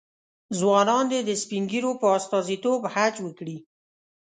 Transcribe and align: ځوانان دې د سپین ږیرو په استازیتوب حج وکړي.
ځوانان 0.59 1.03
دې 1.11 1.19
د 1.25 1.31
سپین 1.41 1.63
ږیرو 1.71 1.91
په 2.01 2.07
استازیتوب 2.17 2.81
حج 2.93 3.15
وکړي. 3.21 3.57